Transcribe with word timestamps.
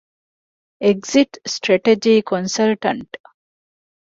އެގްޒިޓް 0.83 1.35
ސްޓްރެޓަޖީ 1.53 2.13
ކޮންސަލްޓަންޓް 2.29 3.13